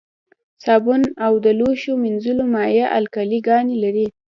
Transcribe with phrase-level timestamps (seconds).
[0.63, 4.07] صابون او د لوښو مینځلو مایع القلي ګانې لري.